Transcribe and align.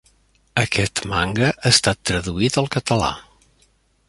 Aquest 0.61 1.01
manga 1.11 1.49
ha 1.51 1.73
estat 1.75 2.01
traduït 2.11 2.61
al 2.63 2.71
català. 2.79 3.13